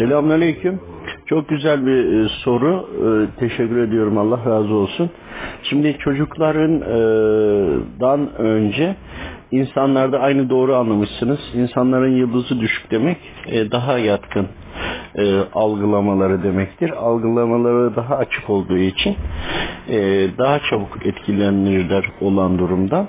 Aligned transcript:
Selamünaleyküm. 0.00 0.80
Çok 1.26 1.48
güzel 1.48 1.86
bir 1.86 2.24
e, 2.24 2.28
soru. 2.28 2.88
E, 3.04 3.38
teşekkür 3.40 3.78
ediyorum. 3.78 4.18
Allah 4.18 4.38
razı 4.46 4.74
olsun. 4.74 5.10
Şimdi 5.62 5.96
çocukların 5.98 6.80
e, 6.80 6.98
önce 8.38 8.96
insanlarda 9.50 10.20
aynı 10.20 10.50
doğru 10.50 10.74
anlamışsınız. 10.74 11.38
İnsanların 11.54 12.16
yıldızı 12.16 12.60
düşük 12.60 12.90
demek 12.90 13.16
daha 13.72 13.98
yatkın 13.98 14.46
algılamaları 15.52 16.42
demektir. 16.42 16.90
Algılamaları 16.90 17.96
daha 17.96 18.16
açık 18.16 18.50
olduğu 18.50 18.78
için 18.78 19.16
daha 20.38 20.58
çabuk 20.70 21.06
etkilenirler 21.06 22.04
olan 22.20 22.58
durumda. 22.58 23.06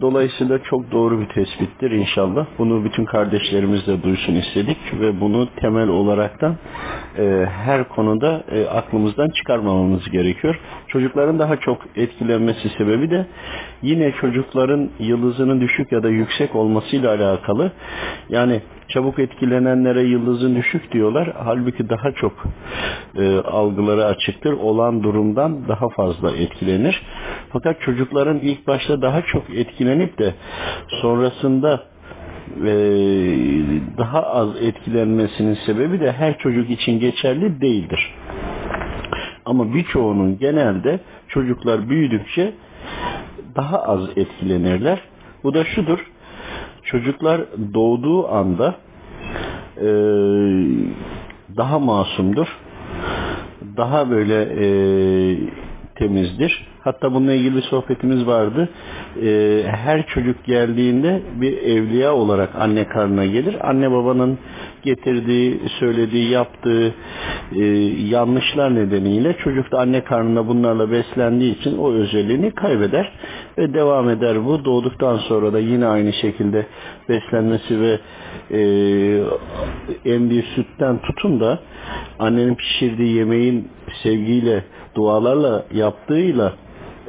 Dolayısıyla 0.00 0.62
çok 0.62 0.92
doğru 0.92 1.20
bir 1.20 1.28
tespittir 1.28 1.90
inşallah. 1.90 2.46
Bunu 2.58 2.84
bütün 2.84 3.04
kardeşlerimiz 3.04 3.86
de 3.86 4.02
duysun 4.02 4.34
istedik 4.34 4.78
ve 5.00 5.20
bunu 5.20 5.48
temel 5.56 5.88
olaraktan 5.88 6.56
e, 7.18 7.46
her 7.64 7.88
konuda 7.88 8.44
e, 8.52 8.66
aklımızdan 8.66 9.28
çıkarmamamız 9.28 10.10
gerekiyor. 10.10 10.60
Çocukların 10.88 11.38
daha 11.38 11.56
çok 11.56 11.78
etkilenmesi 11.96 12.68
sebebi 12.78 13.10
de 13.10 13.26
yine 13.82 14.12
çocukların 14.12 14.90
yıldızının 14.98 15.60
düşük 15.60 15.92
ya 15.92 16.02
da 16.02 16.08
yüksek 16.08 16.56
olmasıyla 16.56 17.10
alakalı. 17.14 17.72
Yani 18.28 18.60
çabuk 18.88 19.18
etkilenenlere 19.18 20.02
yıldızın 20.02 20.56
düşük 20.56 20.92
diyorlar. 20.92 21.32
Halbuki 21.44 21.88
daha 21.88 22.12
çok 22.12 22.32
e, 23.16 23.38
algıları 23.38 24.04
açıktır. 24.04 24.52
Olan 24.52 25.02
durumdan 25.02 25.68
daha 25.68 25.88
fazla 25.88 26.36
etkilenir. 26.36 27.02
Fakat 27.52 27.80
çocukların 27.80 28.38
ilk 28.38 28.66
başta 28.66 29.02
daha 29.02 29.22
çok 29.22 29.50
etkilenip 29.50 30.18
de 30.18 30.34
sonrasında 30.88 31.82
e, 32.56 32.72
daha 33.98 34.22
az 34.22 34.48
etkilenmesinin 34.62 35.54
sebebi 35.66 36.00
de 36.00 36.12
her 36.12 36.38
çocuk 36.38 36.70
için 36.70 37.00
geçerli 37.00 37.60
değildir. 37.60 38.14
Ama 39.44 39.74
birçoğunun 39.74 40.38
genelde 40.38 41.00
çocuklar 41.28 41.88
büyüdükçe 41.88 42.52
daha 43.56 43.82
az 43.82 44.00
etkilenirler. 44.16 45.00
Bu 45.44 45.54
da 45.54 45.64
şudur. 45.64 45.98
Çocuklar 46.82 47.40
doğduğu 47.74 48.28
anda 48.28 48.74
e, 49.76 49.88
daha 51.56 51.78
masumdur. 51.78 52.46
Daha 53.76 54.10
böyle 54.10 54.42
e, 54.42 54.66
temizdir. 56.00 56.66
Hatta 56.80 57.14
bununla 57.14 57.32
ilgili 57.32 57.56
bir 57.56 57.62
sohbetimiz 57.62 58.26
vardı. 58.26 58.68
Ee, 59.22 59.62
her 59.66 60.06
çocuk 60.06 60.44
geldiğinde 60.44 61.22
bir 61.34 61.58
evliya 61.58 62.14
olarak 62.14 62.50
anne 62.58 62.88
karnına 62.88 63.26
gelir. 63.26 63.68
Anne 63.68 63.90
babanın 63.90 64.38
getirdiği, 64.82 65.60
söylediği, 65.80 66.30
yaptığı 66.30 66.94
e, 67.56 67.64
yanlışlar 68.08 68.74
nedeniyle 68.74 69.36
çocuk 69.36 69.72
da 69.72 69.80
anne 69.80 70.04
karnında 70.04 70.48
bunlarla 70.48 70.90
beslendiği 70.90 71.58
için 71.58 71.78
o 71.78 71.92
özelliğini 71.92 72.50
kaybeder 72.50 73.12
ve 73.58 73.74
devam 73.74 74.10
eder 74.10 74.44
bu. 74.44 74.64
Doğduktan 74.64 75.16
sonra 75.16 75.52
da 75.52 75.58
yine 75.58 75.86
aynı 75.86 76.12
şekilde 76.12 76.66
beslenmesi 77.08 77.80
ve 77.80 77.98
e, 78.50 78.60
emdiği 80.04 80.44
sütten 80.54 80.98
tutun 80.98 81.40
da 81.40 81.58
annenin 82.20 82.54
pişirdiği 82.54 83.16
yemeğin 83.16 83.68
sevgiyle, 84.02 84.64
dualarla 84.94 85.64
yaptığıyla 85.74 86.52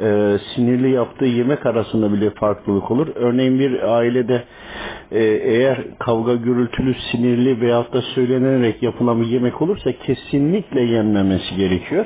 e, 0.01 0.37
sinirli 0.55 0.91
yaptığı 0.91 1.25
yemek 1.25 1.65
arasında 1.65 2.13
bile 2.13 2.29
farklılık 2.29 2.91
olur. 2.91 3.07
Örneğin 3.15 3.59
bir 3.59 3.95
ailede 3.97 4.43
e, 5.11 5.23
eğer 5.23 5.77
kavga 5.99 6.35
gürültülü, 6.35 6.95
sinirli 7.11 7.61
veyahut 7.61 7.93
da 7.93 8.01
söylenerek 8.01 8.83
yapılan 8.83 9.21
bir 9.21 9.27
yemek 9.27 9.61
olursa 9.61 9.91
kesinlikle 9.91 10.81
yenmemesi 10.81 11.55
gerekiyor. 11.55 12.05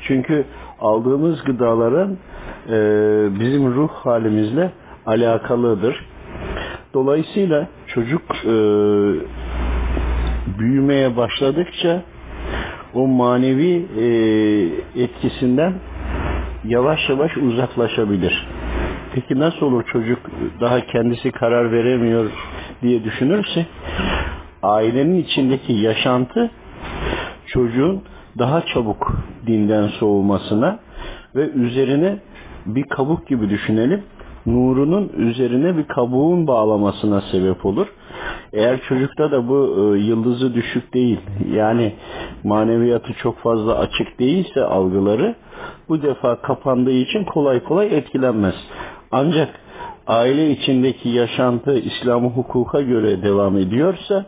Çünkü 0.00 0.44
aldığımız 0.80 1.44
gıdaların 1.44 2.16
e, 2.68 2.76
bizim 3.40 3.74
ruh 3.74 3.90
halimizle 3.90 4.70
alakalıdır. 5.06 6.06
Dolayısıyla 6.94 7.68
çocuk 7.86 8.22
e, 8.44 8.54
büyümeye 10.58 11.16
başladıkça 11.16 12.02
o 12.94 13.06
manevi 13.06 13.86
e, 13.98 14.04
etkisinden 15.02 15.74
yavaş 16.64 17.08
yavaş 17.08 17.36
uzaklaşabilir. 17.36 18.48
Peki 19.14 19.38
nasıl 19.38 19.66
olur 19.66 19.84
çocuk 19.92 20.18
daha 20.60 20.80
kendisi 20.80 21.30
karar 21.30 21.72
veremiyor 21.72 22.30
diye 22.82 23.04
düşünürse 23.04 23.66
ailenin 24.62 25.22
içindeki 25.22 25.72
yaşantı 25.72 26.50
çocuğun 27.46 28.02
daha 28.38 28.66
çabuk 28.66 29.12
dinden 29.46 29.88
soğumasına 29.88 30.78
ve 31.34 31.48
üzerine 31.50 32.18
bir 32.66 32.82
kabuk 32.82 33.26
gibi 33.26 33.50
düşünelim 33.50 34.02
nurunun 34.46 35.12
üzerine 35.16 35.76
bir 35.76 35.84
kabuğun 35.84 36.46
bağlamasına 36.46 37.20
sebep 37.20 37.66
olur. 37.66 37.86
Eğer 38.52 38.80
çocukta 38.88 39.30
da 39.30 39.48
bu 39.48 39.76
e, 39.78 39.98
yıldızı 39.98 40.54
düşük 40.54 40.94
değil 40.94 41.20
yani 41.52 41.92
maneviyatı 42.44 43.12
çok 43.12 43.38
fazla 43.38 43.78
açık 43.78 44.18
değilse 44.18 44.64
algıları 44.64 45.34
bu 45.88 46.02
defa 46.02 46.36
kapandığı 46.36 46.92
için 46.92 47.24
kolay 47.24 47.64
kolay 47.64 47.98
etkilenmez. 47.98 48.54
Ancak 49.12 49.48
aile 50.06 50.50
içindeki 50.50 51.08
yaşantı 51.08 51.78
İslam 51.78 52.24
hukuka 52.24 52.80
göre 52.80 53.22
devam 53.22 53.58
ediyorsa 53.58 54.26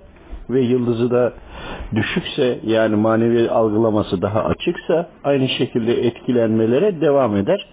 ve 0.50 0.60
yıldızı 0.60 1.10
da 1.10 1.32
düşükse 1.94 2.58
yani 2.66 2.96
manevi 2.96 3.50
algılaması 3.50 4.22
daha 4.22 4.44
açıksa 4.44 5.08
aynı 5.24 5.48
şekilde 5.48 6.06
etkilenmelere 6.06 7.00
devam 7.00 7.36
eder. 7.36 7.66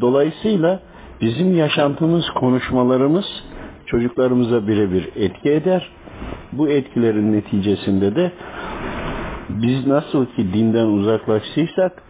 Dolayısıyla 0.00 0.80
bizim 1.20 1.56
yaşantımız, 1.56 2.30
konuşmalarımız 2.30 3.26
çocuklarımıza 3.86 4.66
birebir 4.66 5.08
etki 5.16 5.50
eder. 5.50 5.90
Bu 6.52 6.68
etkilerin 6.68 7.32
neticesinde 7.32 8.16
de 8.16 8.32
biz 9.62 9.86
nasıl 9.86 10.26
ki 10.26 10.52
dinden 10.52 10.86
uzaklaştıysak 10.86 12.02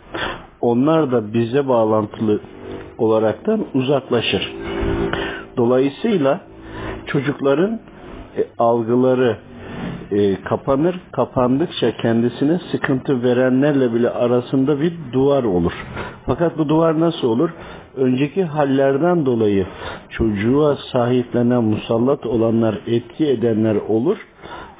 onlar 0.60 1.12
da 1.12 1.32
bize 1.32 1.68
bağlantılı 1.68 2.40
olaraktan 2.98 3.66
uzaklaşır. 3.74 4.52
Dolayısıyla 5.56 6.40
çocukların 7.06 7.80
e, 8.36 8.44
algıları 8.58 9.36
e, 10.10 10.42
kapanır. 10.42 11.00
Kapandıkça 11.12 11.96
kendisine 11.96 12.58
sıkıntı 12.70 13.22
verenlerle 13.22 13.94
bile 13.94 14.10
arasında 14.10 14.80
bir 14.80 14.92
duvar 15.12 15.44
olur. 15.44 15.72
Fakat 16.26 16.58
bu 16.58 16.68
duvar 16.68 17.00
nasıl 17.00 17.28
olur? 17.28 17.50
Önceki 17.96 18.44
hallerden 18.44 19.26
dolayı 19.26 19.66
çocuğa 20.10 20.76
sahiplenen 20.92 21.64
musallat 21.64 22.26
olanlar, 22.26 22.78
etki 22.86 23.26
edenler 23.26 23.76
olur. 23.88 24.16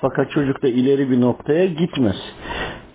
Fakat 0.01 0.31
çocuk 0.31 0.63
da 0.63 0.69
ileri 0.69 1.11
bir 1.11 1.21
noktaya 1.21 1.67
gitmez. 1.67 2.17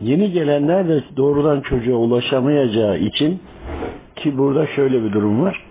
Yeni 0.01 0.31
gelenler 0.31 0.88
de 0.88 1.03
doğrudan 1.17 1.61
çocuğa 1.61 1.95
ulaşamayacağı 1.95 2.97
için 2.97 3.41
ki 4.16 4.38
burada 4.38 4.67
şöyle 4.67 5.03
bir 5.03 5.13
durum 5.13 5.41
var. 5.41 5.66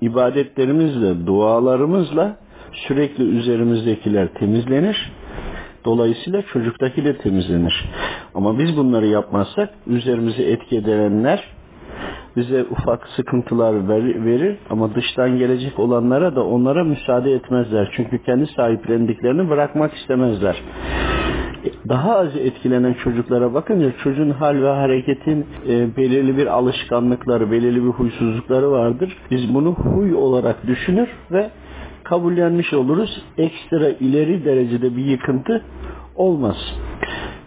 İbadetlerimizle, 0.00 1.26
dualarımızla 1.26 2.36
sürekli 2.72 3.24
üzerimizdekiler 3.38 4.28
temizlenir. 4.28 5.12
Dolayısıyla 5.84 6.42
çocuktaki 6.42 7.04
de 7.04 7.16
temizlenir. 7.16 7.84
Ama 8.34 8.58
biz 8.58 8.76
bunları 8.76 9.06
yapmazsak 9.06 9.70
üzerimize 9.86 10.42
etki 10.42 10.76
edenler 10.76 11.44
bize 12.38 12.64
ufak 12.70 13.08
sıkıntılar 13.08 13.88
verir 14.24 14.56
ama 14.70 14.94
dıştan 14.94 15.38
gelecek 15.38 15.78
olanlara 15.78 16.36
da 16.36 16.44
onlara 16.44 16.84
müsaade 16.84 17.32
etmezler. 17.32 17.92
Çünkü 17.96 18.22
kendi 18.22 18.46
sahiplendiklerini 18.46 19.50
bırakmak 19.50 19.94
istemezler. 19.94 20.62
Daha 21.88 22.18
az 22.18 22.36
etkilenen 22.36 22.92
çocuklara 22.92 23.54
bakınca 23.54 23.92
çocuğun 24.04 24.30
hal 24.30 24.62
ve 24.62 24.68
hareketin 24.68 25.46
e, 25.68 25.96
belirli 25.96 26.36
bir 26.36 26.46
alışkanlıkları, 26.46 27.50
belirli 27.50 27.84
bir 27.84 27.90
huysuzlukları 27.90 28.70
vardır. 28.70 29.16
Biz 29.30 29.54
bunu 29.54 29.74
huy 29.74 30.14
olarak 30.14 30.66
düşünür 30.66 31.08
ve 31.32 31.50
kabullenmiş 32.04 32.72
oluruz. 32.72 33.22
Ekstra 33.38 33.88
ileri 33.88 34.44
derecede 34.44 34.96
bir 34.96 35.04
yıkıntı 35.04 35.64
olmaz. 36.16 36.56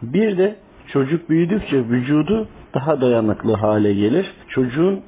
Bir 0.02 0.38
de 0.38 0.56
çocuk 0.88 1.30
büyüdükçe 1.30 1.78
vücudu 1.78 2.48
daha 2.74 3.02
dayanıklı 3.02 3.54
hale 3.54 3.94
gelir. 3.94 4.26
Çocuğun 4.52 5.02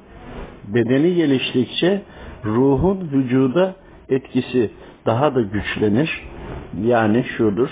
bedeni 0.68 1.14
geliştikçe 1.14 2.02
ruhun 2.44 3.08
vücuda 3.12 3.74
etkisi 4.08 4.70
daha 5.06 5.34
da 5.34 5.40
güçlenir. 5.40 6.22
Yani 6.82 7.24
şudur. 7.36 7.68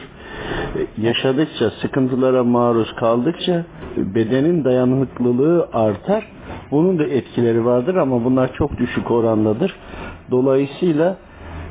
Yaşadıkça, 0.98 1.70
sıkıntılara 1.70 2.44
maruz 2.44 2.94
kaldıkça 2.94 3.64
bedenin 3.96 4.64
dayanıklılığı 4.64 5.68
artar. 5.72 6.26
Bunun 6.70 6.98
da 6.98 7.04
etkileri 7.04 7.64
vardır 7.64 7.94
ama 7.94 8.24
bunlar 8.24 8.54
çok 8.54 8.78
düşük 8.78 9.10
orandadır. 9.10 9.74
Dolayısıyla 10.30 11.16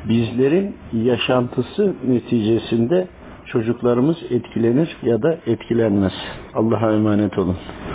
bizlerin 0.08 0.76
yaşantısı 0.92 1.94
neticesinde 2.08 3.06
çocuklarımız 3.46 4.16
etkilenir 4.30 4.96
ya 5.02 5.22
da 5.22 5.36
etkilenmez. 5.46 6.12
Allah'a 6.54 6.92
emanet 6.92 7.38
olun. 7.38 7.56